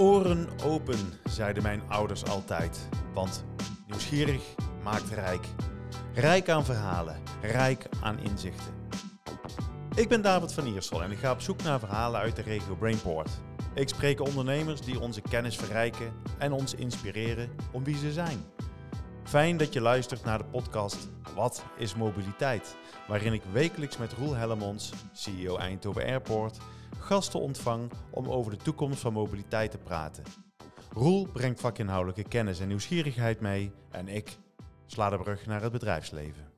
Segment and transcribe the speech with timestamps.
[0.00, 2.88] Oren open, zeiden mijn ouders altijd.
[3.14, 3.44] Want
[3.86, 4.42] nieuwsgierig
[4.82, 5.46] maakt rijk.
[6.14, 8.74] Rijk aan verhalen, rijk aan inzichten.
[9.94, 12.74] Ik ben David van Iersel en ik ga op zoek naar verhalen uit de regio
[12.74, 13.30] Brainport.
[13.74, 18.44] Ik spreek ondernemers die onze kennis verrijken en ons inspireren om wie ze zijn.
[19.24, 22.76] Fijn dat je luistert naar de podcast Wat is mobiliteit?
[23.08, 26.58] Waarin ik wekelijks met Roel Hellemons, CEO Eindhoven Airport,
[27.10, 30.24] gasten ontvang om over de toekomst van mobiliteit te praten.
[30.92, 34.38] Roel brengt vakinhoudelijke kennis en nieuwsgierigheid mee en ik
[34.86, 36.52] sla de brug naar het bedrijfsleven.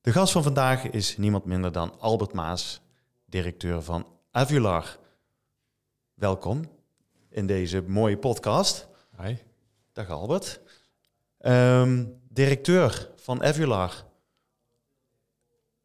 [0.00, 2.80] De gast van vandaag is niemand minder dan Albert Maas,
[3.24, 4.98] directeur van Avular.
[6.14, 6.64] Welkom
[7.30, 8.88] in deze mooie podcast.
[9.20, 9.36] Hi.
[9.92, 10.60] Dag Albert.
[11.38, 14.04] Ehm, directeur van Avular.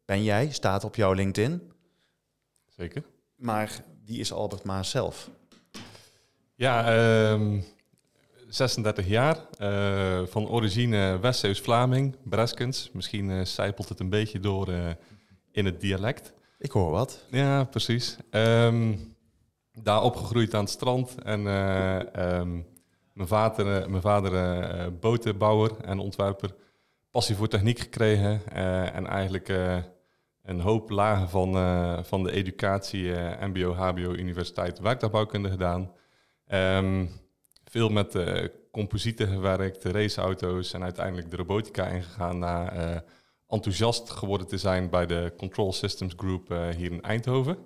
[0.04, 1.72] Ben jij, staat op jouw LinkedIn.
[2.66, 3.11] Zeker.
[3.42, 5.30] Maar wie is Albert Maas zelf?
[6.54, 7.60] Ja, ehm,
[8.48, 9.36] 36 jaar.
[9.58, 12.90] eh, van origine West-Zeeuws Vlaming, Breskens.
[12.92, 14.90] Misschien eh zijpelt het een beetje door eh,
[15.52, 16.32] in het dialect.
[16.58, 17.24] Ik hoor wat.
[17.30, 18.16] Ja, precies.
[18.30, 18.96] Ehm,
[19.72, 21.14] daar opgegroeid aan het strand.
[21.22, 22.60] En eh, ehm,
[23.12, 26.54] mijn vader, mijn vader botenbouwer en ontwerper.
[27.10, 28.40] Passie voor techniek gekregen.
[28.92, 29.48] en eigenlijk
[30.42, 35.92] een hoop lagen van, eh, van de educatie, eh, mbo, hbo, universiteit, werktuigbouwkunde gedaan.
[36.46, 37.06] Ehm,
[37.64, 42.72] veel met eh, composieten gewerkt, raceauto's en uiteindelijk de robotica ingegaan na
[43.48, 47.56] enthousiast geworden te zijn bij de Control Systems Group hier in Eindhoven.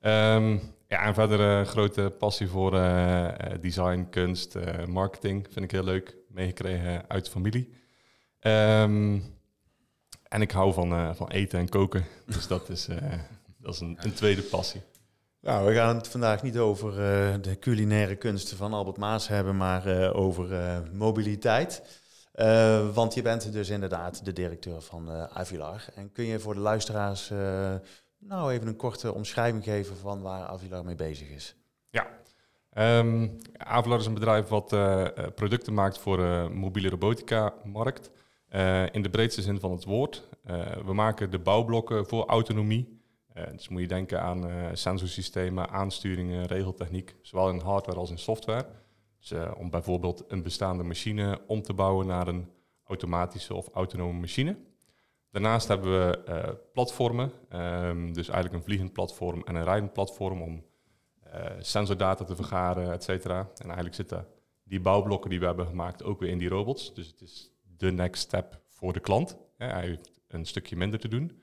[0.00, 2.70] Ehm, ja, en verder een grote passie voor
[3.60, 5.46] design, kunst, marketing.
[5.50, 6.16] Vind ik heel leuk.
[6.28, 7.72] Meegekregen uit de familie.
[8.40, 9.18] Ehm,
[10.32, 12.04] en ik hou van, eh, van eten en koken.
[12.26, 12.96] Dus dat is, eh,
[13.58, 14.80] dat is een, een tweede passie.
[15.40, 19.56] Nou, we gaan het vandaag niet over eh, de culinaire kunsten van Albert Maas hebben,
[19.56, 22.00] maar over mobiliteit.
[22.92, 25.84] Want je bent dus inderdaad de directeur van Avilar.
[25.94, 27.30] En kun je voor de luisteraars
[28.18, 31.54] nou even een korte omschrijving geven van waar Avilar mee bezig is?
[31.90, 32.06] Ja.
[32.70, 34.68] Ehm Avalar is een bedrijf wat
[35.34, 38.10] producten maakt voor de mobiele robotica-markt.
[38.52, 40.28] Eh, in de breedste zin van het woord.
[40.44, 43.00] Eh, we maken de bouwblokken voor autonomie.
[43.32, 48.66] Eh, dus moet je denken aan sensorsystemen, aansturingen, regeltechniek, zowel in hardware als in software.
[49.18, 52.48] Dus, om bijvoorbeeld een bestaande machine om te bouwen naar een
[52.84, 54.56] automatische of autonome machine.
[55.30, 60.64] Daarnaast hebben we platformen, ehm, dus eigenlijk een vliegend platform en een rijdend platform om
[61.58, 63.38] sensordata te vergaren, et cetera.
[63.38, 64.26] En eigenlijk zitten
[64.64, 66.94] die bouwblokken die we hebben gemaakt ook weer in die robots.
[66.94, 67.51] Dus het is
[67.82, 69.36] de next step voor de klant.
[69.58, 71.40] Ja, hij heeft een stukje minder te doen.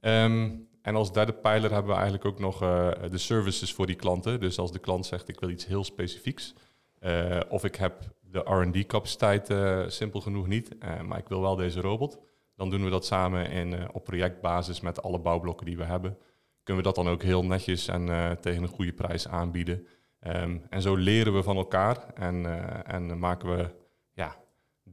[0.00, 0.50] Ehm,
[0.82, 4.40] en als derde pijler hebben we eigenlijk ook nog eh, de services voor die klanten.
[4.40, 6.54] Dus als de klant zegt ik wil iets heel specifieks,
[6.98, 10.70] eh, of ik heb de R&D-capaciteit eh, simpel genoeg niet,
[11.06, 12.18] maar ik wil wel deze robot,
[12.56, 16.18] dan doen we dat samen in, op projectbasis met alle bouwblokken die we hebben.
[16.62, 19.86] Kunnen we dat dan ook heel netjes en tegen een goede prijs aanbieden.
[20.20, 22.46] Ehm, en zo leren we van elkaar en,
[22.86, 23.82] en maken we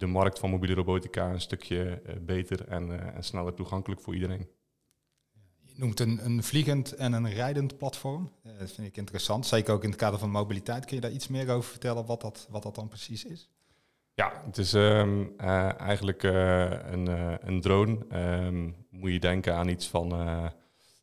[0.02, 4.14] de markt van mobiele robotica een stukje eh, beter en, eh, en sneller toegankelijk voor
[4.14, 4.48] iedereen.
[5.64, 8.32] Je noemt een, een vliegend en een rijdend platform.
[8.44, 9.46] Eh, dat vind ik interessant.
[9.46, 10.86] Zeker ook in het kader van mobiliteit.
[10.86, 13.50] Kun je daar iets meer over vertellen wat dat, wat dat dan precies is?
[14.14, 17.08] Ja, het is ehm, eh, eigenlijk een,
[17.48, 17.98] een drone.
[18.10, 20.14] Ehm, moet je denken aan iets van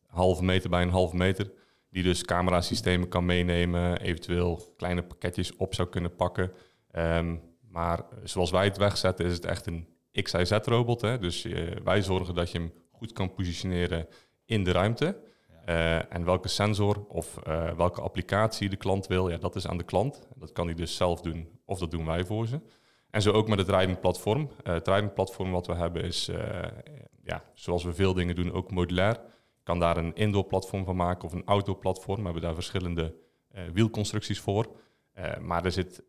[0.07, 1.51] halve meter bij een halve meter.
[1.89, 6.51] Die dus camerasystemen kan meenemen, eventueel kleine pakketjes op zou kunnen pakken.
[6.91, 7.35] Ehm,
[7.69, 10.99] maar zoals wij het wegzetten is het echt een XIZ-robot.
[10.99, 14.07] Dus eh, wij zorgen dat je hem goed kan positioneren
[14.45, 15.27] in de ruimte.
[15.69, 19.77] Eh, en welke sensor of eh, welke applicatie de klant wil, ja, dat is aan
[19.77, 20.27] de klant.
[20.35, 22.61] Dat kan hij dus zelf doen of dat doen wij voor ze.
[23.09, 24.51] En zo ook met het rijdend platform.
[24.63, 26.29] Eh, het rijdend platform wat we hebben is,
[27.23, 29.13] ja, zoals we veel dingen doen, ook modulair.
[29.55, 32.17] Je kan daar een indoor platform van maken of een auto platform.
[32.17, 33.15] We hebben daar verschillende
[33.73, 34.75] wielconstructies voor.
[35.41, 36.03] Maar er zit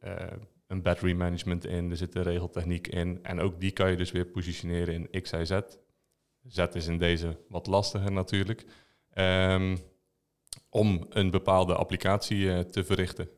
[0.71, 3.19] een battery management in, er zit een regeltechniek in.
[3.23, 5.61] En ook die kan je dus weer positioneren in X, Y, Z.
[6.47, 8.65] Z is in deze wat lastiger natuurlijk.
[9.13, 9.77] Ehm,
[10.69, 13.29] om een bepaalde applicatie eh, te verrichten.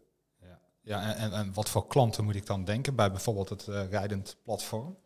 [0.41, 3.89] Ja, ja en, en wat voor klanten moet ik dan denken bij bijvoorbeeld het eh,
[3.91, 4.99] rijdend platform?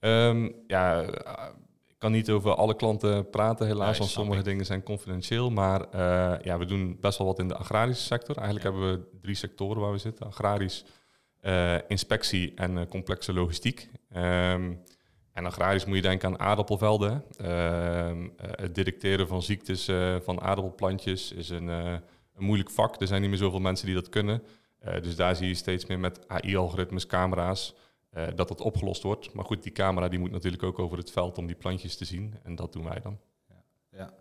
[0.00, 1.48] Ehm, ja, eh,
[1.86, 4.44] ik kan niet over alle klanten praten helaas, want sommige ik.
[4.44, 5.50] dingen zijn confidentieel.
[5.50, 5.96] Maar
[6.44, 8.36] ja, we doen best wel wat in de agrarische sector.
[8.36, 10.26] Eigenlijk hebben we drie sectoren waar we zitten.
[10.26, 10.84] Agrarisch,
[11.88, 13.88] inspectie en eh, complexe logistiek.
[14.10, 14.72] Ehm,
[15.34, 17.24] en agrarisch moet je denken aan aardappelvelden.
[17.36, 21.92] Ehm, eh, het detecteren van ziektes eh, van aardappelplantjes is een, eh,
[22.34, 23.00] een moeilijk vak.
[23.00, 24.42] Er zijn niet meer zoveel mensen die dat kunnen.
[25.02, 27.74] dus daar zie je steeds meer met AI-algoritmes, camera's,
[28.34, 29.32] dat dat opgelost wordt.
[29.32, 32.04] Maar goed, die camera die moet natuurlijk ook over het veld om die plantjes te
[32.04, 32.34] zien.
[32.42, 33.18] En dat doen wij dan.
[33.48, 34.14] Ja, ja.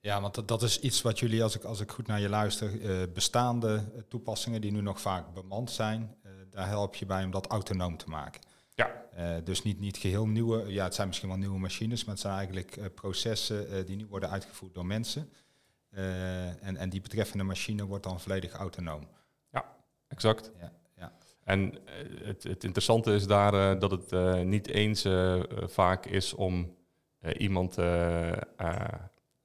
[0.00, 2.28] ja want dat, dat is iets wat jullie, als ik, als ik goed naar je
[2.28, 2.70] luister,
[3.12, 6.16] bestaande toepassingen die nu nog vaak bemand zijn,
[6.50, 8.40] daar help je bij om dat autonoom te maken.
[8.78, 9.04] Ja.
[9.18, 12.22] Uh, dus niet, niet geheel nieuwe, ja, het zijn misschien wel nieuwe machines, maar het
[12.22, 15.32] zijn eigenlijk uh, processen uh, die nu worden uitgevoerd door mensen.
[15.90, 19.08] en, en die betreffende machine wordt dan volledig autonoom.
[19.50, 19.64] Ja,
[20.08, 20.52] exact.
[20.60, 21.12] Ja, ja.
[21.44, 21.74] En
[22.22, 25.06] het, het interessante is daar dat het niet eens
[25.66, 26.76] vaak is om
[27.36, 27.78] iemand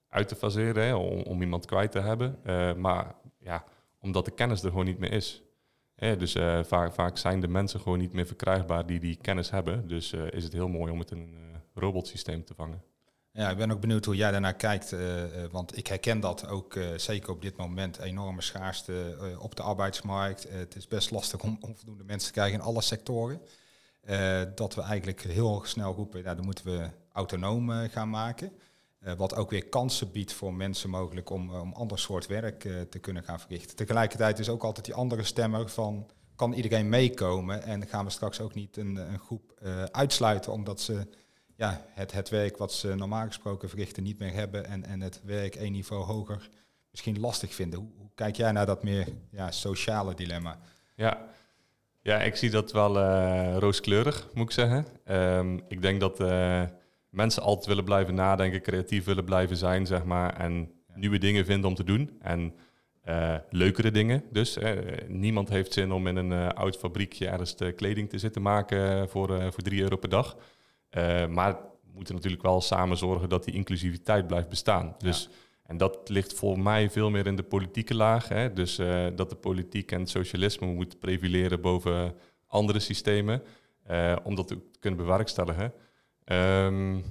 [0.07, 2.39] uit te faseren, om, om, iemand kwijt te hebben,
[2.81, 3.63] maar ja,
[3.99, 5.43] omdat de kennis er gewoon niet meer is
[6.11, 9.87] dus uh, vaak, vaak, zijn de mensen gewoon niet meer verkrijgbaar die die kennis hebben.
[9.87, 12.81] Dus uh, is het heel mooi om het in een uh, robotsysteem te vangen.
[13.31, 14.95] Ja, ik ben ook benieuwd hoe jij daarnaar kijkt.
[15.51, 20.47] want ik herken dat ook zeker op dit moment enorme schaarste op de arbeidsmarkt.
[20.49, 23.41] het is best lastig om, om voldoende mensen te krijgen in alle sectoren.
[24.55, 28.51] dat we eigenlijk heel snel roepen, nou, dan moeten we autonoom gaan maken.
[29.05, 32.63] Uh, wat ook weer kansen biedt voor mensen mogelijk om, uh, om ander soort werk
[32.63, 33.75] uh, te kunnen gaan verrichten.
[33.75, 38.39] Tegelijkertijd is ook altijd die andere stemmer van kan iedereen meekomen en gaan we straks
[38.39, 39.59] ook niet een, een groep
[39.91, 41.07] uitsluiten omdat ze
[41.55, 45.21] ja, het, het werk wat ze normaal gesproken verrichten niet meer hebben en, en het
[45.23, 46.49] werk één niveau hoger
[46.91, 47.79] misschien lastig vinden.
[47.79, 50.59] Hoe, kijk jij naar dat meer ja, sociale dilemma?
[50.95, 51.27] Ja.
[52.01, 52.99] ja, ik zie dat wel
[53.59, 54.85] rooskleurig, moet ik zeggen.
[55.37, 56.17] Um, ik denk dat
[57.13, 60.35] mensen altijd willen blijven nadenken, creatief willen blijven zijn, zeg maar.
[60.35, 62.09] En nieuwe dingen vinden om te doen.
[62.21, 62.53] En
[63.07, 64.23] uh, leukere dingen.
[64.31, 64.71] Dus uh,
[65.07, 69.09] niemand heeft zin om in een uh, oud fabriekje ergens de kleding te zitten maken
[69.09, 70.37] voor, voor drie euro per dag.
[71.29, 74.95] maar we moeten natuurlijk wel samen zorgen dat die inclusiviteit blijft bestaan.
[74.97, 75.29] Dus,
[75.63, 78.27] En dat ligt voor mij veel meer in de politieke laag.
[78.27, 78.53] Hè?
[78.53, 78.75] Dus
[79.15, 82.15] dat de politiek en het socialisme moet prevaleren boven
[82.47, 83.43] andere systemen.
[84.23, 85.73] om dat te kunnen bewerkstelligen.
[86.25, 87.03] Um,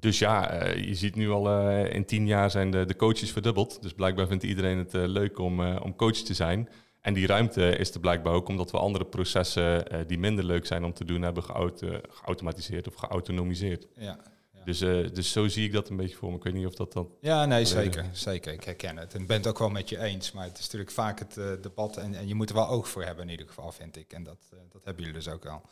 [0.00, 3.32] dus ja, uh, je ziet nu al uh, in tien jaar zijn de, de, coaches
[3.32, 3.82] verdubbeld.
[3.82, 6.68] Dus blijkbaar vindt iedereen het uh, leuk om, om coach te zijn.
[7.00, 10.84] En die ruimte is er blijkbaar ook omdat we andere processen die minder leuk zijn
[10.84, 13.86] om te doen, hebben geauto geautomatiseerd of geautonomiseerd.
[13.96, 14.18] Ja.
[14.64, 14.78] Dus,
[15.12, 16.36] dus zo zie ik dat een beetje voor me.
[16.36, 17.10] Ik weet niet of dat dan.
[17.20, 18.04] Ja, nee, zeker.
[18.12, 18.52] Zeker.
[18.52, 19.14] Ik herken het.
[19.14, 20.32] En ben het ook wel met je eens.
[20.32, 21.96] Maar het is natuurlijk vaak het debat.
[21.96, 24.12] En, en je moet er wel oog voor hebben, in ieder geval, vind ik.
[24.12, 24.38] En dat,
[24.72, 25.62] dat hebben jullie dus ook al.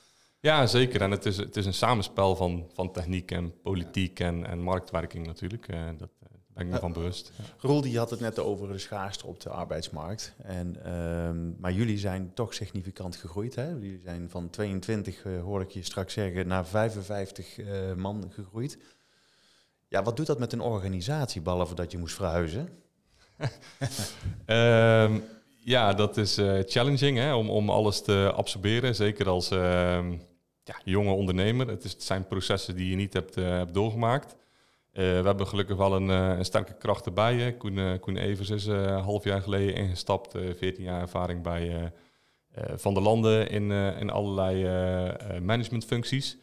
[0.47, 1.01] Ja, zeker.
[1.01, 5.27] En het is, het is een samenspel van, van techniek en politiek en, en marktwerking
[5.27, 5.69] natuurlijk.
[5.69, 7.33] Uh, dat uh, ben ik me van bewust.
[7.37, 7.45] Ja.
[7.59, 10.35] Roel die had het net over de schaarste op de arbeidsmarkt.
[10.43, 13.55] En, uh, maar jullie zijn toch significant gegroeid.
[13.55, 13.69] Hè?
[13.69, 17.59] Jullie zijn van 22, uh, hoor ik je straks zeggen, naar 55
[17.97, 18.79] man gegroeid.
[19.89, 22.69] Ja, wat doet dat met een organisatie, behalve dat je moest verhuizen?
[24.47, 25.25] um,
[25.75, 28.95] ja, dat is challenging hè, om, om alles te absorberen.
[28.95, 30.15] Zeker als ehm,
[30.67, 31.69] ja, jonge ondernemer.
[31.69, 34.33] Het, is, het zijn processen die je niet hebt, uh, hebt doorgemaakt.
[34.33, 34.39] Uh,
[34.93, 37.53] we hebben gelukkig wel een, uh, een sterke kracht erbij.
[37.53, 40.35] Koen, Koen Evers is een half jaar geleden ingestapt.
[40.57, 41.93] 14 jaar ervaring bij
[42.75, 44.65] Van der Landen in, in allerlei
[45.41, 46.37] managementfuncties.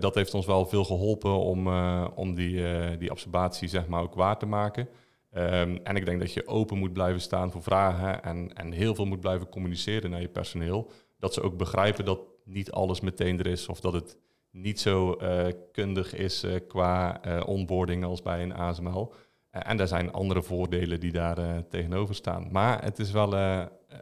[0.00, 1.68] dat heeft ons wel veel geholpen om,
[2.14, 2.64] om die,
[2.98, 4.88] die absorbatie zeg maar, ook waar te maken.
[5.34, 8.94] Um, en ik denk dat je open moet blijven staan voor vragen en, en heel
[8.94, 10.90] veel moet blijven communiceren naar je personeel.
[11.18, 14.16] Dat ze ook begrijpen dat niet alles meteen er is of dat het
[14.52, 19.12] niet zo uh, kundig is uh, qua uh, onboarding als bij een ASML.
[19.50, 22.48] en er zijn andere voordelen die daar tegenover staan.
[22.50, 23.34] Maar het is wel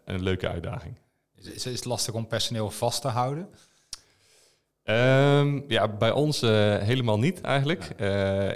[0.05, 0.99] een leuke uitdaging.
[1.35, 3.49] Is, is het lastig om personeel vast te houden?
[4.85, 7.85] Um, ja, bij ons helemaal niet eigenlijk.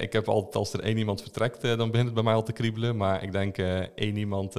[0.01, 2.53] ik heb altijd, als er één iemand vertrekt, dan begint het bij mij al te
[2.53, 2.97] kriebelen.
[2.97, 3.59] Maar ik denk
[3.95, 4.57] één iemand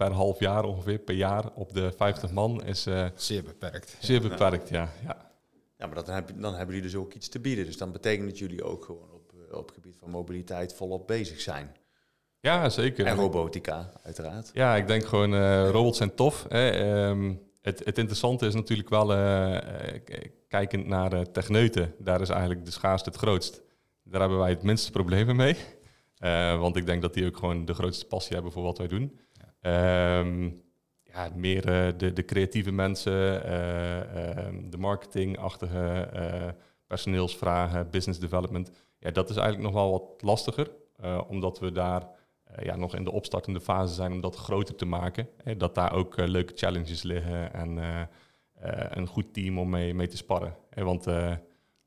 [0.00, 2.86] per half jaar ongeveer, per jaar op de 50 man is...
[2.86, 3.96] Uh, zeer beperkt.
[3.98, 4.92] Zeer beperkt, ja.
[5.04, 5.30] ja.
[5.76, 7.64] Ja, maar dan, heb, dan hebben jullie dus ook iets te bieden.
[7.64, 11.06] Dus dan betekent dat jullie ook gewoon op, eh, op het gebied van mobiliteit volop
[11.06, 11.76] bezig zijn.
[12.40, 13.06] Ja, zeker.
[13.06, 14.50] En robotica, uiteraard.
[14.52, 16.46] Ja, ik denk gewoon, uh, robots zijn tof.
[16.48, 17.08] Hè.
[17.08, 19.58] Um, het, het, interessante is natuurlijk wel, uh,
[20.48, 23.62] kijkend naar uh, techneuten, daar is eigenlijk de schaarste het grootst.
[24.04, 25.56] Daar hebben wij het minste problemen mee.
[26.58, 29.18] want ik denk dat die ook gewoon de grootste passie hebben voor wat wij doen.
[29.62, 30.62] Um,
[31.12, 36.48] ja, meer uh, de, de, creatieve mensen, uh, de marketingachtige uh,
[36.86, 38.70] personeelsvragen, business development.
[38.98, 40.70] Ja, dat is eigenlijk nog wel wat lastiger,
[41.28, 42.08] omdat we daar
[42.62, 45.28] ja, nog in de opstartende fase zijn om dat groter te maken.
[45.42, 47.78] Hè, dat daar ook leuke challenges liggen en
[48.90, 50.56] een goed team om mee, mee te sparren.
[50.74, 51.06] Want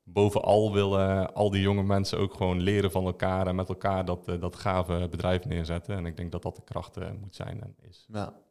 [0.04, 4.28] bovenal willen al die jonge mensen ook gewoon leren van elkaar en met elkaar dat,
[4.28, 5.96] uh, dat gave bedrijf neerzetten.
[5.96, 8.06] En ik denk dat dat de kracht uh, moet zijn en is.
[8.08, 8.42] Ja.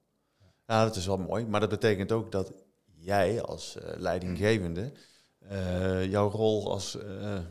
[0.68, 1.46] Ja, dat is wel mooi.
[1.46, 2.54] Maar dat betekent ook dat
[2.86, 4.92] jij als uh, leidinggevende
[6.10, 6.98] jouw rol als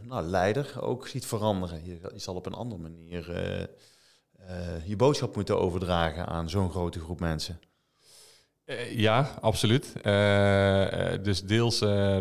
[0.03, 1.85] nou, leider ook ziet veranderen.
[1.85, 3.27] Je, je, zal op een andere manier
[4.85, 7.61] je boodschap moeten overdragen aan zo'n grote groep mensen.
[8.91, 9.93] Ja, absoluut.
[11.25, 11.79] dus deels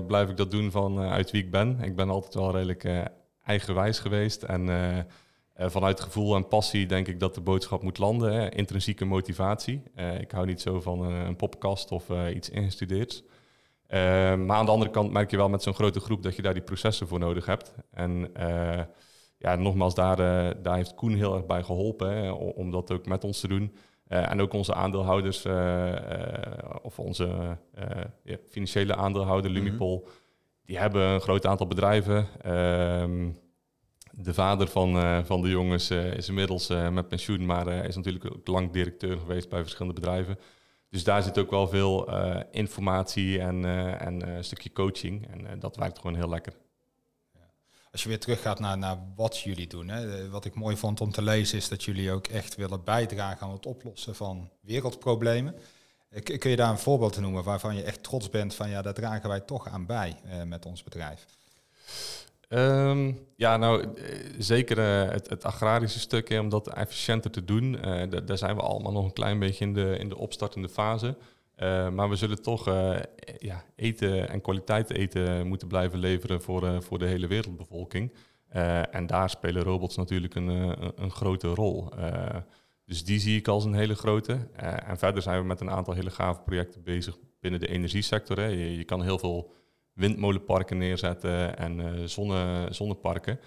[0.07, 1.79] blijf ik dat doen van uit wie ik ben.
[1.81, 3.09] Ik ben altijd wel redelijk
[3.43, 4.69] eigenwijs geweest en
[5.55, 8.33] vanuit gevoel en passie denk ik dat de boodschap moet landen.
[8.33, 8.51] Hè.
[8.51, 9.83] Intrinsieke motivatie.
[10.19, 13.23] Ik hou niet zo van een, een poppenkast of iets ingestudeerd.
[13.89, 16.53] maar aan de andere kant merk je wel met zo'n grote groep dat je daar
[16.53, 17.73] die processen voor nodig hebt.
[17.91, 18.31] En
[19.37, 20.17] ja, nogmaals, daar,
[20.61, 23.75] daar heeft Koen heel erg bij geholpen om dat ook met ons te doen.
[24.11, 25.45] En ook onze aandeelhouders,
[26.81, 27.57] of onze
[28.23, 30.13] ja, financiële aandeelhouder, Lumipol, mm -hmm.
[30.65, 32.27] die hebben een groot aantal bedrijven.
[32.41, 33.29] Ehm,
[34.11, 37.95] de vader van, uh, van de jongens uh, is inmiddels uh, met pensioen, maar is
[37.95, 40.37] natuurlijk ook lang directeur geweest bij verschillende bedrijven.
[40.89, 42.09] Dus daar zit ook wel veel
[42.51, 43.65] informatie en,
[43.99, 45.27] en een stukje coaching.
[45.27, 46.53] En dat werkt gewoon heel lekker.
[47.91, 49.87] Als je weer teruggaat naar, naar wat jullie doen.
[49.87, 53.47] Hè, wat ik mooi vond om te lezen is dat jullie ook echt willen bijdragen
[53.47, 55.55] aan het oplossen van wereldproblemen.
[56.23, 58.93] Kun je daar een voorbeeld te noemen waarvan je echt trots bent van ja, daar
[58.93, 61.25] dragen wij toch aan bij met ons bedrijf?
[62.49, 64.77] Um, ja, nou eh, zeker
[65.11, 67.77] het, agrarische stuk, om dat efficiënter te doen.
[68.25, 71.15] Daar zijn we allemaal nog een klein beetje in de, in de opstartende fase.
[71.93, 72.65] Maar we zullen toch
[73.37, 78.13] ja, eten en kwaliteit eten moeten blijven leveren voor, voor de hele wereldbevolking.
[78.91, 80.47] en daar spelen robots natuurlijk een,
[81.01, 81.89] een, grote rol.
[82.85, 84.47] dus die zie ik als een hele grote.
[84.85, 88.37] en verder zijn we met een aantal hele gave projecten bezig binnen de energiesector.
[88.37, 88.45] Hè.
[88.45, 89.53] Je, je kan heel veel
[89.93, 93.39] windmolenparken neerzetten en zonne, zonneparken.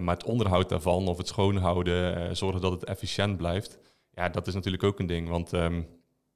[0.00, 3.78] Maar het onderhoud daarvan of het schoonhouden, zorgen dat het efficiënt blijft.
[4.10, 5.28] Ja, dat is natuurlijk ook een ding.
[5.28, 5.86] Want um,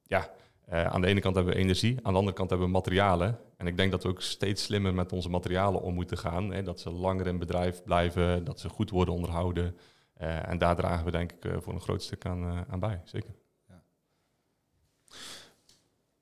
[0.03, 0.29] ja,
[0.73, 3.39] aan de ene kant hebben we energie, aan de andere kant hebben we materialen.
[3.57, 6.53] En ik denk dat we ook steeds slimmer met onze materialen om moeten gaan.
[6.53, 9.77] Hè, dat ze langer in bedrijf blijven, dat ze goed worden onderhouden.
[10.17, 13.33] en daar dragen we denk ik voor een groot stuk aan, aan bij, zeker.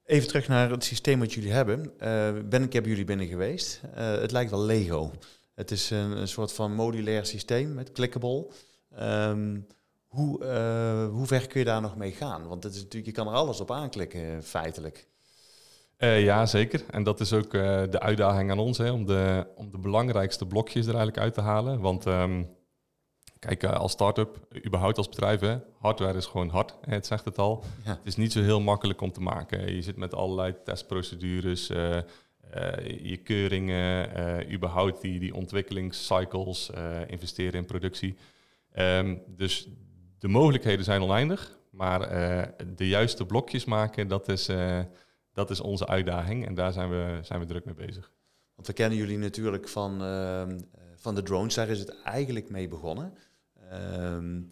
[0.05, 1.93] Even terug naar het systeem wat jullie hebben.
[2.49, 3.81] Ben ik heb jullie binnen geweest.
[3.95, 5.11] Het lijkt wel Lego.
[5.55, 8.47] Het is een, een, soort van modulair systeem met clickable.
[8.99, 9.67] Um,
[10.11, 12.47] hoe, uh, hoe ver kun je daar nog mee gaan?
[12.47, 15.07] Want het is natuurlijk, je kan er alles op aanklikken, feitelijk.
[15.97, 16.83] ja, zeker.
[16.89, 20.85] En dat is ook de uitdaging aan ons, hè, om, de, om de belangrijkste blokjes
[20.85, 21.79] er eigenlijk uit te halen.
[21.79, 22.49] Want um,
[23.41, 26.75] Kijk, eh, als start-up, überhaupt als bedrijf, hè, hardware is gewoon hard.
[26.81, 27.63] Het zegt het al.
[27.83, 29.75] Het is niet zo heel makkelijk om te maken.
[29.75, 32.01] Je zit met allerlei testprocedures, uh, uh,
[33.03, 36.71] je keuringen, überhaupt die, die ontwikkelingscycles,
[37.07, 38.15] investeren in productie.
[38.77, 39.67] Um, dus
[40.21, 41.99] de mogelijkheden zijn oneindig, maar
[42.75, 44.49] de juiste blokjes maken, dat is,
[45.33, 46.45] dat is onze uitdaging.
[46.45, 48.11] En daar zijn we, zijn we druk mee bezig.
[48.55, 50.59] Want we kennen jullie natuurlijk van, ehm,
[50.95, 53.13] van de drones, daar is het eigenlijk mee begonnen.
[53.73, 54.47] Um,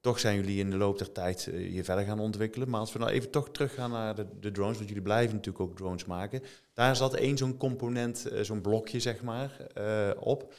[0.00, 2.68] toch zijn jullie in de loop der tijd hier verder gaan ontwikkelen.
[2.68, 5.64] Maar als we nou even toch teruggaan naar de, de, drones, want jullie blijven natuurlijk
[5.64, 6.42] ook drones maken.
[6.72, 9.56] Daar zat één zo'n component, zo'n blokje zeg maar,
[10.18, 10.54] op.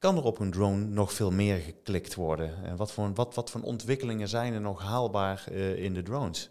[0.00, 2.64] Kan er op een drone nog veel meer geklikt worden?
[2.64, 6.50] En wat voor, wat, wat voor ontwikkelingen zijn er nog haalbaar in de drones?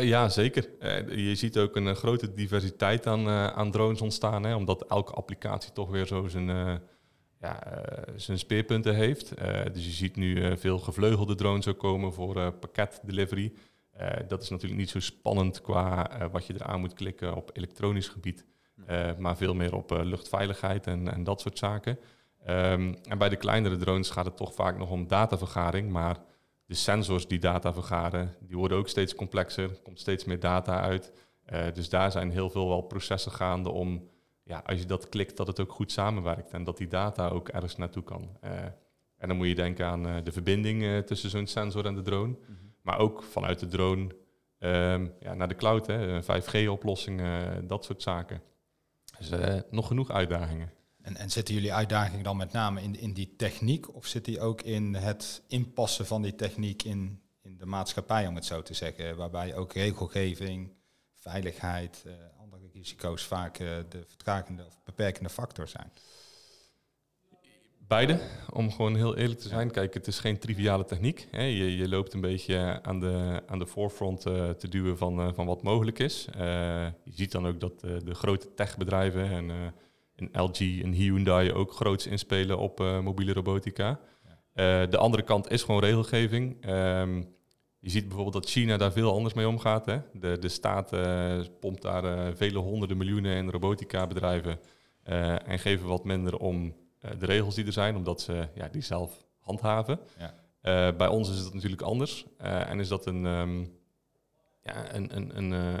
[0.00, 0.68] ja, zeker.
[1.16, 5.90] je ziet ook een grote diversiteit aan, aan drones ontstaan, hè, omdat elke applicatie toch
[5.90, 6.80] weer zo zijn
[7.42, 9.42] ja, uh, zijn speerpunten heeft.
[9.42, 13.52] Uh, dus je ziet nu uh, veel gevleugelde drones ook komen voor pakketdelivery.
[14.28, 18.44] dat is natuurlijk niet zo spannend qua wat je eraan moet klikken op elektronisch gebied,
[19.18, 21.98] maar veel meer op luchtveiligheid en, en, dat soort zaken.
[22.48, 26.16] Um, en bij de kleinere drones gaat het toch vaak nog om datavergaring, maar
[26.66, 30.80] de sensors die data vergaren, die worden ook steeds complexer, er komt steeds meer data
[30.80, 31.12] uit.
[31.74, 34.10] dus daar zijn heel veel wel processen gaande om
[34.44, 37.48] ja, als je dat klikt, dat het ook goed samenwerkt en dat die data ook
[37.48, 38.36] ergens naartoe kan.
[38.44, 38.50] Uh,
[39.16, 42.28] en dan moet je denken aan uh, de verbinding tussen zo'n sensor en de drone,
[42.28, 42.74] mm -hmm.
[42.82, 44.08] maar ook vanuit de drone
[44.58, 48.42] um, ja, naar de cloud, hè, 5G-oplossingen, dat soort zaken.
[49.18, 50.72] Dus nog genoeg uitdagingen.
[51.02, 54.40] En, en zitten jullie uitdagingen dan met name in, in die techniek of zit die
[54.40, 58.74] ook in het inpassen van die techniek in, in de maatschappij, om het zo te
[58.74, 60.72] zeggen, waarbij ook regelgeving,
[61.14, 62.04] veiligheid,
[62.82, 65.92] risico's vaak uh, de vertragende of beperkende factor zijn?
[67.78, 68.20] Beide,
[68.52, 69.70] om gewoon heel eerlijk te zijn.
[69.70, 71.28] Kijk, het is geen triviale techniek.
[71.30, 71.42] Hè.
[71.42, 75.46] Je, je, loopt een beetje aan de, aan de voorfront uh, te duwen van, van
[75.46, 76.28] wat mogelijk is.
[76.34, 79.74] je ziet dan ook dat de grote techbedrijven en
[80.30, 84.00] een LG en Hyundai ook groots inspelen op mobiele robotica.
[84.54, 84.86] Ja.
[84.86, 86.68] de andere kant is gewoon regelgeving.
[86.68, 87.34] Um,
[87.78, 89.86] je ziet bijvoorbeeld dat China daar veel anders mee omgaat.
[89.86, 89.98] Hè?
[90.12, 94.58] De, de staat uh, pompt daar vele honderden miljoenen in robotica bedrijven
[95.44, 96.74] en geven wat minder om
[97.18, 100.00] de regels die er zijn, omdat ze ja, die zelf handhaven.
[100.62, 100.92] Ja.
[100.92, 103.78] bij ons is het natuurlijk anders en is dat een, um,
[104.62, 105.74] ja, een, een, een,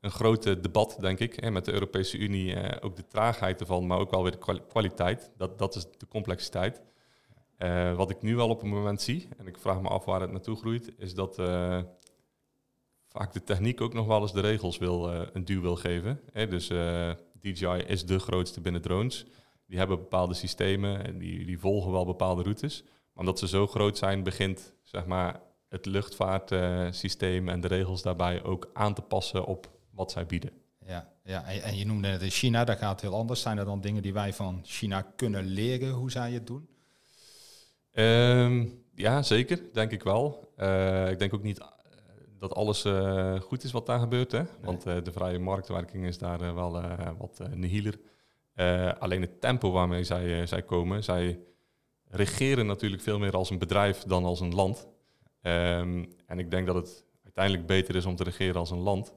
[0.00, 2.80] een groot debat, denk ik, hè, met de Europese Unie.
[2.82, 5.32] ook de traagheid ervan, maar ook wel weer de kwaliteit.
[5.36, 6.82] Dat, dat is de complexiteit.
[7.58, 10.20] Uh, wat ik nu al op het moment zie, en ik vraag me af waar
[10.20, 11.82] het naartoe groeit, is dat uh,
[13.08, 16.20] vaak de techniek ook nog wel eens de regels wil, een duw wil geven.
[16.32, 16.48] Hè?
[16.48, 16.70] Dus
[17.40, 19.26] DJI is de grootste binnen drones.
[19.66, 22.82] Die hebben bepaalde systemen en die, die volgen wel bepaalde routes.
[22.82, 28.44] Maar omdat ze zo groot zijn, begint zeg maar, het luchtvaartsysteem en de regels daarbij
[28.44, 30.50] ook aan te passen op wat zij bieden.
[30.86, 31.44] Ja, ja.
[31.44, 33.40] En, en je noemde het in China, daar gaat het heel anders.
[33.40, 36.68] Zijn er dan dingen die wij van China kunnen leren hoe zij het doen?
[37.92, 40.52] Um, ja, zeker, denk ik wel.
[40.58, 41.66] Uh, ik denk ook niet eh,
[42.38, 44.32] dat alles uh, goed is wat daar gebeurt.
[44.32, 44.42] Hè?
[44.60, 46.82] Want uh, de vrije marktwerking is daar wel
[47.18, 47.98] wat nihiler.
[48.98, 51.38] alleen het tempo waarmee zij, zij komen, zij
[52.08, 54.86] regeren natuurlijk veel meer als een bedrijf dan als een land.
[55.42, 59.12] Um, en ik denk dat het uiteindelijk beter is om te regeren als een land.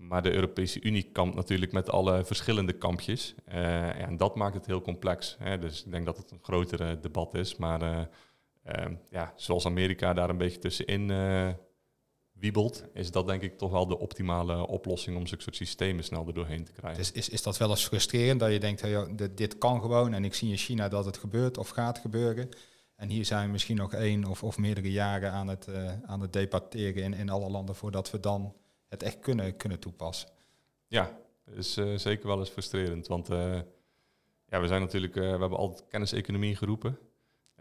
[0.00, 3.34] Maar de Europese Unie kampt natuurlijk met alle verschillende kampjes.
[3.48, 5.36] Uh, en dat maakt het heel complex.
[5.38, 5.58] Hè.
[5.58, 7.56] Dus ik denk dat het een grotere debat is.
[7.56, 8.00] Maar uh,
[8.66, 11.12] uh, ja, zoals Amerika daar een beetje tussenin
[12.32, 16.26] wiebelt, is dat denk ik toch wel de optimale oplossing om zulke soort systemen snel
[16.26, 16.98] er doorheen te krijgen.
[16.98, 20.12] Dus is, is dat wel eens frustrerend dat je denkt, hey, dit, dit kan gewoon
[20.12, 22.48] en ik zie in China dat het gebeurt of gaat gebeuren.
[22.96, 25.68] En hier zijn we misschien nog één of, of meerdere jaren aan het,
[26.06, 28.54] aan het debatteren in, in alle landen voordat we dan
[28.90, 30.28] het echt kunnen, kunnen toepassen.
[30.86, 33.06] Ja, dat is uh, zeker wel eens frustrerend.
[33.06, 33.60] Want uh,
[34.46, 36.98] ja, we zijn natuurlijk, uh, we hebben altijd kenniseconomie geroepen.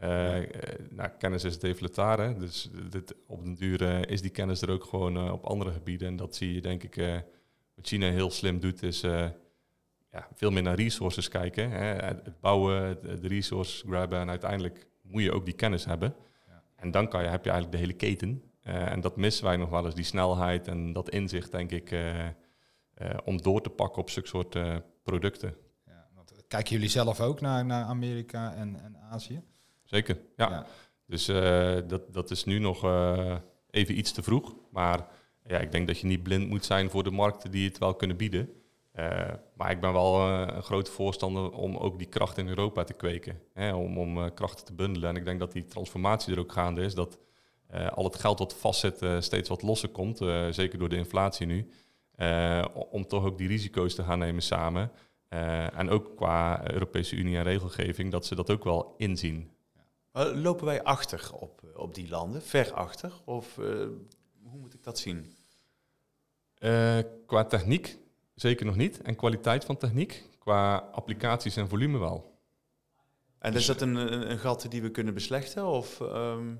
[0.01, 0.45] Ja.
[0.89, 5.31] nou, kennis is deflatare, dus dit, op den duur is die kennis er ook gewoon
[5.31, 6.07] op andere gebieden.
[6.07, 6.95] En dat zie je denk ik,
[7.75, 9.01] wat China heel slim doet, is
[10.11, 11.71] ja, veel meer naar resources kijken.
[11.71, 11.85] Hè.
[11.85, 16.15] Het bouwen, de resources grabben en uiteindelijk moet je ook die kennis hebben.
[16.47, 16.63] Ja.
[16.75, 18.48] En dan kan je, heb je eigenlijk de hele keten.
[18.67, 21.91] Uh, en dat missen wij nog wel eens, die snelheid en dat inzicht, denk ik,
[21.91, 22.29] uh, uh,
[23.25, 24.57] om door te pakken op zulke soort
[25.03, 25.55] producten.
[25.85, 29.41] Ja, want kijken jullie zelf ook naar, naar Amerika en, en Azië?
[29.83, 30.49] Zeker, ja.
[30.49, 30.65] ja.
[31.05, 31.25] Dus
[31.87, 32.83] dat, dat is nu nog
[33.69, 34.55] even iets te vroeg.
[34.71, 35.07] Maar
[35.43, 37.95] ja, ik denk dat je niet blind moet zijn voor de markten die het wel
[37.95, 38.49] kunnen bieden.
[39.53, 43.41] maar ik ben wel een grote voorstander om ook die kracht in Europa te kweken.
[43.53, 45.09] Hè, om om krachten te bundelen.
[45.09, 46.95] En ik denk dat die transformatie er ook gaande is.
[46.95, 47.17] Dat
[47.93, 51.45] al het geld dat vastzit uh, steeds wat losser komt, uh, zeker door de inflatie
[51.45, 51.69] nu.
[52.89, 54.91] om toch ook die risico's te gaan nemen samen.
[55.75, 59.51] en ook qua Europese Unie en regelgeving, dat ze dat ook wel inzien.
[60.33, 63.13] Lopen wij achter op, op die landen, ver achter?
[63.25, 63.55] Of
[64.43, 65.33] hoe moet ik dat zien?
[67.25, 67.99] qua techniek
[68.41, 69.01] zeker nog niet.
[69.01, 72.37] En kwaliteit van techniek, qua applicaties en volume wel.
[73.39, 75.65] En is dat een, een, een gat die we kunnen beslechten?
[75.65, 76.59] Of, um...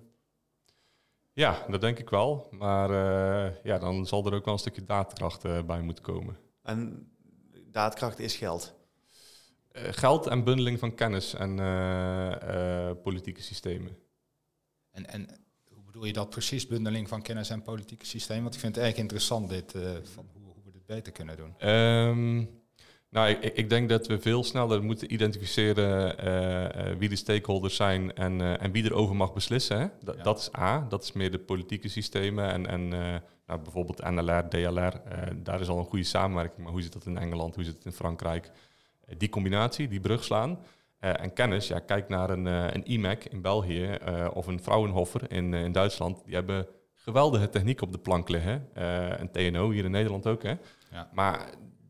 [1.33, 2.47] Ja, dat denk ik wel.
[2.51, 6.37] Maar uh, ja, dan zal er ook wel een stukje daadkracht uh, bij moeten komen.
[6.63, 7.11] En
[7.71, 8.75] daadkracht is geld?
[9.71, 11.55] Uh, geld en bundeling van kennis en
[13.03, 13.97] politieke systemen.
[14.91, 15.27] En, en
[15.73, 18.43] hoe bedoel je dat precies, bundeling van kennis en politieke systemen?
[18.43, 19.71] Want ik vind het erg interessant dit,
[20.03, 21.69] van hoe, hoe, we dit beter kunnen doen.
[21.69, 22.58] Um,
[23.09, 27.75] nou, ik, ik, denk dat we veel sneller moeten identificeren uh, uh, wie de stakeholders
[27.75, 29.77] zijn en, uh, en wie erover mag beslissen.
[29.77, 29.83] Hè?
[29.83, 30.23] ja.
[30.23, 32.87] Dat is A, dat is meer de politieke systemen en, en
[33.45, 35.01] nou, bijvoorbeeld NLR, DLR,
[35.35, 36.63] daar is al een goede samenwerking.
[36.63, 38.51] Maar hoe zit dat in Engeland, hoe zit het in Frankrijk?
[39.17, 40.59] die combinatie, die brug slaan.
[40.99, 43.97] en kennis, ja, kijk naar een, een IMEC in België
[44.33, 46.21] of een Fraunhofer in, in Duitsland.
[46.25, 48.67] Die hebben geweldige techniek op de plank liggen.
[49.21, 50.43] een TNO hier in Nederland ook.
[50.43, 50.53] Hè?
[50.91, 51.09] Ja.
[51.13, 51.49] Maar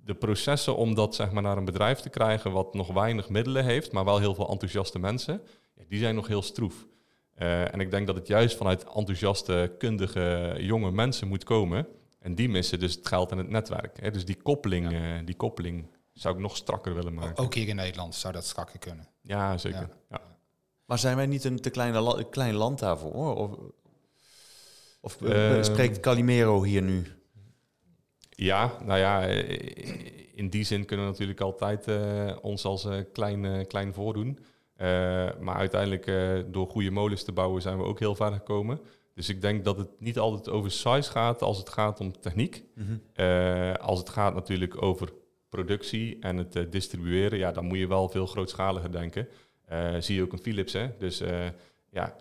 [0.10, 3.65] de processen om dat zeg maar, naar een bedrijf te krijgen wat nog weinig middelen
[3.65, 5.41] heeft, maar wel heel veel enthousiaste mensen,
[5.88, 6.86] die zijn nog heel stroef.
[7.38, 11.88] Uh, en ik denk dat het juist vanuit enthousiaste, kundige, jonge mensen moet komen.
[12.19, 14.02] En die missen dus het geld en het netwerk.
[14.02, 14.12] Hè.
[14.12, 15.19] Dus die koppeling, ja.
[15.19, 17.43] uh, die koppeling zou ik nog strakker willen maken.
[17.43, 19.08] Ook hier in Nederland zou dat strakker kunnen.
[19.22, 19.80] Ja, zeker.
[19.80, 19.89] Ja.
[20.10, 20.22] Ja.
[20.86, 23.36] Maar zijn wij niet een te kleine klein land daarvoor?
[23.36, 23.58] Of,
[25.02, 27.18] of uh, spreekt Calimero hier nu?
[28.39, 29.21] Ja, nou ja,
[30.34, 34.39] in die zin kunnen we natuurlijk altijd uh, ons als uh, klein, uh, klein voordoen.
[35.39, 36.06] maar uiteindelijk
[36.54, 38.80] door goede molens te bouwen zijn we ook heel ver gekomen.
[39.13, 42.63] Dus ik denk dat het niet altijd over size gaat als het gaat om techniek.
[42.75, 43.75] Mm -hmm.
[43.75, 45.10] als het gaat natuurlijk over
[45.49, 49.28] productie en het distribueren, ja, dan moet je wel veel grootschaliger denken.
[49.99, 50.89] zie je ook een Philips, hè?
[50.97, 51.23] Dus
[51.91, 52.15] ja,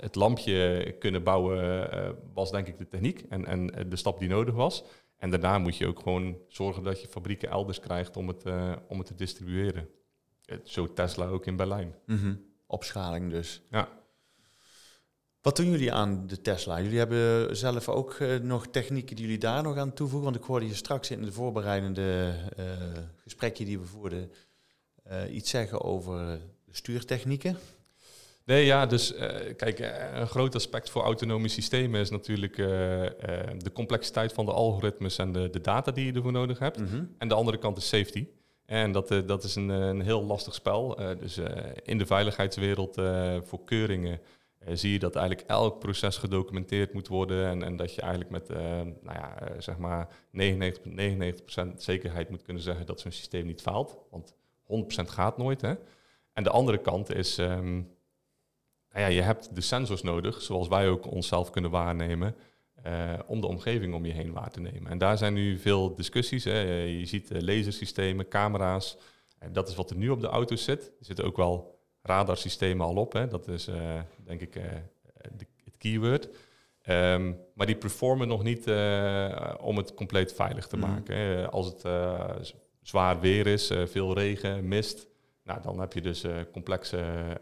[0.00, 4.54] het lampje kunnen bouwen was denk ik de techniek en, en de stap die nodig
[4.54, 4.84] was.
[5.22, 8.44] En daarna moet je ook gewoon zorgen dat je fabrieken elders krijgt om het,
[8.88, 9.88] om het te distribueren.
[10.64, 11.94] Zo Tesla ook in Berlijn.
[12.06, 12.34] Mhm.
[12.66, 13.62] Opschaling dus.
[13.70, 13.88] Ja.
[15.40, 16.80] Wat doen jullie aan de Tesla?
[16.80, 20.30] Jullie hebben zelf ook uh, nog technieken die jullie daar nog aan toevoegen?
[20.30, 22.66] Want ik hoorde je straks in de voorbereidende uh,
[23.16, 24.30] gesprekje die we voerden
[25.30, 27.56] iets zeggen over stuurtechnieken.
[28.44, 29.14] Nee, ja, dus
[29.56, 29.78] kijk,
[30.14, 35.50] een groot aspect voor autonome systemen is natuurlijk de complexiteit van de algoritmes en de,
[35.50, 36.78] de data die je ervoor nodig hebt.
[36.78, 37.04] Mhm.
[37.18, 38.26] En de andere kant is safety.
[38.66, 40.96] En dat, dat is een, een heel lastig spel.
[41.18, 41.38] dus
[41.82, 42.94] in de veiligheidswereld
[43.44, 44.20] voor keuringen
[44.72, 48.48] zie je dat eigenlijk elk proces gedocumenteerd moet worden en, en dat je eigenlijk met
[49.02, 50.08] nou ja, zeg maar
[50.40, 53.96] 99,99% zekerheid moet kunnen zeggen dat zo'n systeem niet faalt.
[54.10, 54.64] Want 100%
[55.04, 55.60] gaat nooit.
[55.60, 55.74] Hè?
[56.32, 57.90] En de andere kant is, um,
[58.92, 62.34] nou ja, je hebt de sensors nodig, zoals wij ook onszelf kunnen waarnemen,
[63.26, 64.90] om de omgeving om je heen waar te nemen.
[64.90, 66.44] En daar zijn nu veel discussies.
[66.44, 66.60] Hè?
[66.82, 68.96] Je ziet lasersystemen, camera's.
[69.38, 70.84] En dat is wat er nu op de auto zit.
[70.98, 73.12] Er zitten ook wel radarsystemen al op.
[73.12, 73.28] Hè.
[73.28, 74.62] Dat is uh, denk ik uh,
[75.36, 76.28] de, het keyword.
[76.88, 78.66] Um, maar die performen nog niet
[79.60, 80.82] om het compleet veilig te mm.
[80.82, 81.16] maken.
[81.16, 81.50] Hè.
[81.50, 81.82] Als het
[82.82, 85.06] zwaar weer is, veel regen, mist,
[85.44, 87.40] nou, dan heb je dus complexe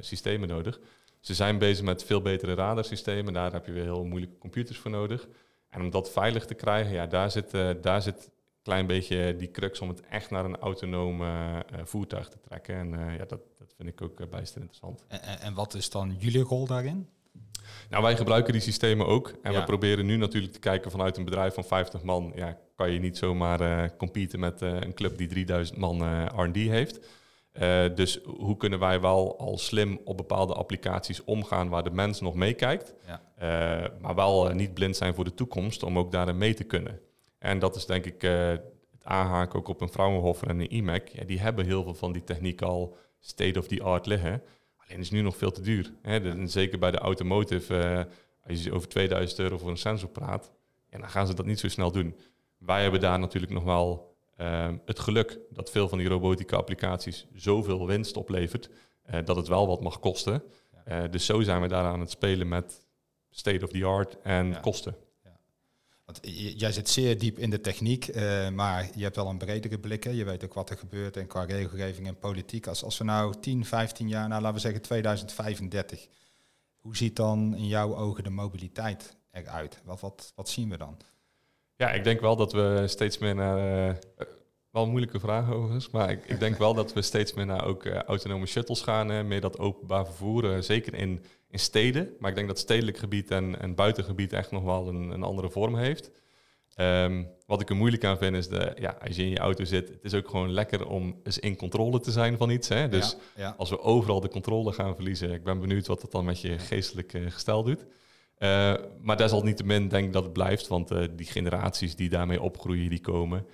[0.00, 0.80] systemen nodig.
[1.20, 3.32] Ze zijn bezig met veel betere radarsystemen.
[3.32, 5.28] Daar heb je weer heel moeilijke computers voor nodig.
[5.68, 7.50] En om dat veilig te krijgen, ja, daar zit,
[7.82, 8.30] daar zit
[8.62, 12.74] klein beetje die crux om het echt naar een autonoom uh, voertuig te trekken.
[12.74, 15.04] En uh, ja, dat, dat vind ik ook bijster interessant.
[15.08, 17.08] En, en, wat is dan jullie rol daarin?
[17.90, 19.32] Nou, wij gebruiken die systemen ook.
[19.42, 19.58] En ja.
[19.58, 22.32] we proberen nu natuurlijk te kijken vanuit een bedrijf van 50 man.
[22.34, 27.00] Ja, kan je niet zomaar competen met een club die 3000 man R&D heeft.
[27.94, 32.34] dus hoe kunnen wij wel al slim op bepaalde applicaties omgaan waar de mens nog
[32.34, 32.94] meekijkt.
[33.06, 33.90] Ja.
[34.00, 37.00] maar wel niet blind zijn voor de toekomst om ook daarin mee te kunnen.
[37.40, 38.62] En dat is denk ik uh, het
[39.02, 41.08] aanhaken ook op een Fraunhofer en een IMEC.
[41.08, 44.42] Ja, die hebben heel veel van die techniek al state of the art liggen.
[44.90, 45.92] Alleen is nu nog veel te duur.
[46.02, 46.46] Hè?
[46.46, 50.52] Zeker bij de automotive, uh, als je over 2000 euro voor een sensor praat,
[50.90, 52.16] ja, dan gaan ze dat niet zo snel doen.
[52.58, 57.26] Wij hebben daar natuurlijk nog wel uh, het geluk dat veel van die robotica applicaties
[57.34, 58.70] zoveel winst oplevert,
[59.24, 60.42] dat het wel wat mag kosten.
[60.86, 61.08] Ja.
[61.08, 62.86] dus zo zijn we daar aan het spelen met
[63.30, 64.58] state of the art en ja.
[64.58, 64.96] kosten.
[66.56, 70.04] Jij zit zeer diep in de techniek, uh, maar je hebt wel een bredere blik.
[70.04, 72.66] Je weet ook wat er gebeurt en qua regelgeving en politiek.
[72.66, 76.06] Als, als we nou 10, 15 jaar, nou laten we zeggen 2035,
[76.80, 79.80] hoe ziet dan in jouw ogen de mobiliteit eruit?
[79.84, 80.96] Wat, wat, wat zien we dan?
[81.76, 83.98] Ja, ik denk wel dat we steeds meer naar.
[84.70, 87.64] Wel een moeilijke vraag overigens, maar ik, ik, denk wel dat we steeds meer naar
[87.64, 92.10] ook uh, autonome shuttles gaan, hè, meer dat openbaar vervoer, zeker in in steden.
[92.18, 95.50] Maar ik denk dat stedelijk gebied en, en buitengebied echt nog wel een, een andere
[95.50, 96.10] vorm heeft.
[96.76, 99.64] Um, wat ik er moeilijk aan vind is, de, ja, als je in je auto
[99.64, 102.68] zit, het is ook gewoon lekker om eens in controle te zijn van iets.
[102.68, 102.88] Hè?
[102.88, 103.54] Dus ja, ja.
[103.58, 106.58] als we overal de controle gaan verliezen, ik ben benieuwd wat dat dan met je
[106.58, 107.86] geestelijk uh, gestel doet.
[109.00, 113.46] Maar desalniettemin denk ik dat het blijft, want die generaties die daarmee opgroeien, die komen.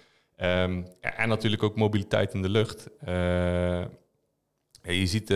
[0.42, 2.88] Um, en natuurlijk ook mobiliteit in de lucht.
[4.82, 5.30] je ziet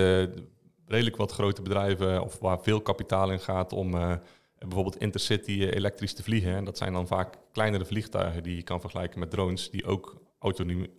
[0.91, 4.13] redelijk wat grote bedrijven of waar veel kapitaal in gaat om uh,
[4.59, 6.55] bijvoorbeeld intercity elektrisch te vliegen.
[6.55, 10.23] En dat zijn dan vaak kleinere vliegtuigen die je kan vergelijken met drones die ook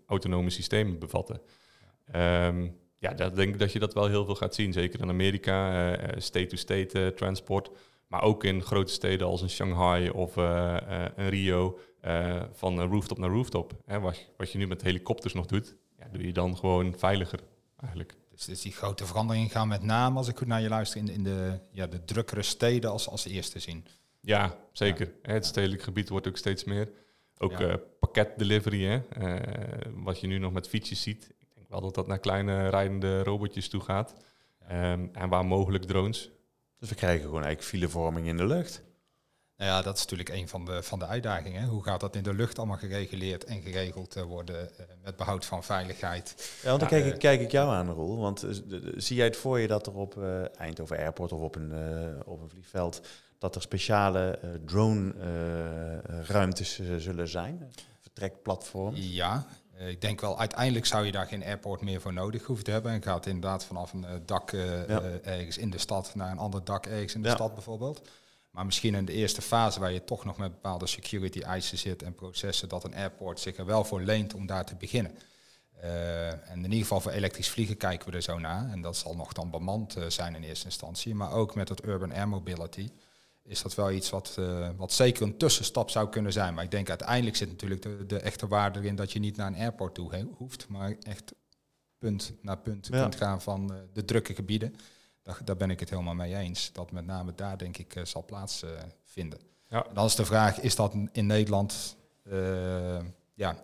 [0.05, 1.41] autonome, systemen bevatten.
[2.15, 4.73] Um, ja dat denk ik dat je dat wel heel veel gaat zien.
[4.73, 7.69] Zeker in Amerika, state-to-state transport.
[8.07, 10.37] Maar ook in grote steden als in Shanghai of
[11.17, 11.79] in Rio,
[12.51, 13.73] van rooftop naar rooftop.
[13.85, 17.39] Hè, wat, wat je nu met helikopters nog doet, ja, doe je dan gewoon veiliger
[17.79, 18.15] eigenlijk.
[18.31, 21.09] Dus, dus die grote veranderingen gaan met name, als ik goed naar je luister, in,
[21.09, 23.85] in de, ja, de drukkere steden als, als eerste zien.
[24.21, 25.13] Ja, zeker.
[25.21, 25.31] Ja.
[25.31, 26.91] Het stedelijk gebied wordt ook steeds meer.
[27.37, 27.69] Ook ja.
[27.69, 29.01] uh, pakketdelivery, hè?
[29.19, 31.33] Uh, wat je nu nog met fietsjes ziet.
[31.39, 34.13] Ik denk wel dat dat naar kleine rijdende robotjes toe gaat.
[34.67, 34.91] Ja.
[34.91, 36.29] Um, en waar mogelijk drones.
[36.79, 38.83] Dus we krijgen gewoon eigenlijk filevorming in de lucht.
[39.61, 41.67] Nou ja, dat is natuurlijk een van de, van de uitdagingen.
[41.67, 45.45] Hoe gaat dat in de lucht allemaal gereguleerd en geregeld uh, worden uh, met behoud
[45.45, 46.53] van veiligheid?
[46.61, 48.17] Ja, want dan ja, kijk, ik, kijk ik jou aan, Roel.
[48.17, 48.45] Want
[48.95, 50.23] zie jij het voor je dat er op
[50.57, 51.73] Eindhoven Airport of op een,
[52.25, 53.01] op een vliegveld...
[53.37, 57.71] dat er speciale drone-ruimtes zullen zijn?
[57.99, 58.95] Vertrekplatform?
[58.95, 59.45] Ja,
[59.77, 62.91] ik denk wel, uiteindelijk zou je daar geen airport meer voor nodig hoeven te hebben.
[62.91, 65.01] En gaat inderdaad vanaf een dak ja.
[65.23, 67.35] ergens in de stad naar een ander dak ergens in de ja.
[67.35, 68.01] stad bijvoorbeeld.
[68.51, 72.03] Maar misschien in de eerste fase waar je toch nog met bepaalde security eisen zit
[72.03, 75.17] en processen, dat een airport zich er wel voor leent om daar te beginnen.
[75.81, 78.71] en in ieder geval voor elektrisch vliegen kijken we er zo naar.
[78.71, 81.15] En dat zal nog dan bemand zijn in eerste instantie.
[81.15, 82.89] Maar ook met het urban air mobility
[83.43, 84.37] is dat wel iets wat,
[84.75, 86.53] wat zeker een tussenstap zou kunnen zijn.
[86.53, 89.47] Maar ik denk uiteindelijk zit natuurlijk de, de echte waarde erin dat je niet naar
[89.47, 91.33] een airport toe hoeft, maar echt
[91.97, 94.75] punt naar punt kunt gaan van de drukke gebieden.
[95.31, 96.71] Daar, daar, ben ik het helemaal mee eens.
[96.73, 99.39] Dat met name daar denk ik zal plaatsvinden.
[99.67, 99.85] Ja.
[99.93, 102.99] dan is de vraag, is dat in Nederland, uh,
[103.33, 103.55] ja,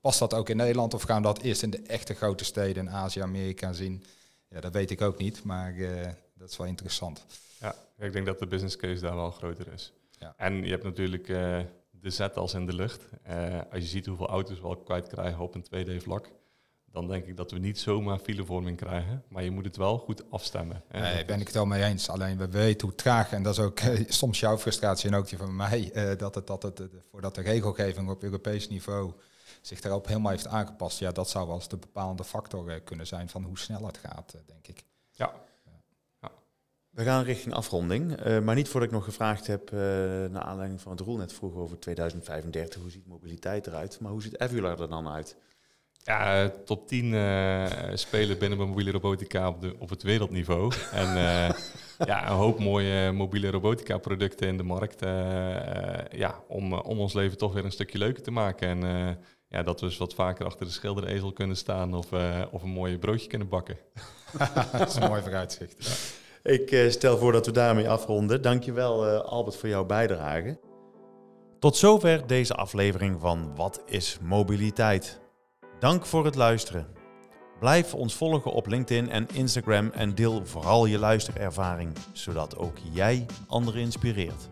[0.00, 2.86] past dat ook in Nederland of gaan we dat eerst in de echte grote steden
[2.86, 4.04] in Azië, Amerika zien?
[4.48, 5.74] Ja, dat weet ik ook niet, maar
[6.34, 7.24] dat is wel interessant.
[7.60, 9.92] Ja, ik denk dat de business case daar wel groter is.
[10.18, 10.34] Ja.
[10.36, 13.02] En je hebt natuurlijk uh, de zet als in de lucht.
[13.70, 16.28] als je ziet hoeveel auto's we al kwijt op een 2D-vlak,
[16.92, 19.22] dan denk ik dat we niet zomaar filevorming krijgen.
[19.28, 20.82] Maar je moet het wel goed afstemmen.
[20.90, 22.08] Nee, daar ben ik het wel mee eens.
[22.08, 25.28] Alleen we weten hoe traag, en dat is ook eh, soms jouw frustratie en ook
[25.28, 29.12] die van mij, uh, dat het, dat het uh, voordat de regelgeving op Europees niveau
[29.60, 30.98] zich daarop helemaal heeft aangepast.
[30.98, 34.34] Ja, dat zou wel eens de bepalende factor kunnen zijn van hoe snel het gaat,
[34.46, 34.84] denk ik.
[35.10, 35.32] Ja.
[36.20, 36.30] ja.
[36.90, 39.70] We gaan richting afronding, maar niet voordat ik nog gevraagd heb,
[40.30, 44.22] naar aanleiding van het Roel net vroeg over 2035, hoe ziet mobiliteit eruit, maar hoe
[44.22, 45.36] ziet Evular er dan uit?
[46.04, 50.72] Ja, top 10 uh, eh, spelen binnen mobiele robotica op, de, op het wereldniveau.
[50.92, 51.50] en uh,
[52.06, 55.04] ja, een hoop mooie mobiele robotica producten in de markt.
[55.04, 55.10] Uh,
[56.10, 58.68] ja, om, om ons leven toch weer een stukje leuker te maken.
[58.68, 62.06] En ja, dat we eens wat vaker achter de schilderezel kunnen staan of,
[62.50, 63.78] of een mooi broodje kunnen bakken.
[64.78, 65.74] dat is een mooi vooruitzicht.
[66.42, 66.52] Ja.
[66.52, 68.42] Ik stel voor dat we daarmee afronden.
[68.42, 70.58] Dankjewel Albert voor jouw bijdrage.
[71.58, 75.21] Tot zover deze aflevering van Wat is mobiliteit?
[75.82, 76.86] Dank voor het luisteren.
[77.58, 83.26] Blijf ons volgen op LinkedIn en Instagram en deel vooral je luisterervaring, zodat ook jij
[83.46, 84.48] anderen inspireert.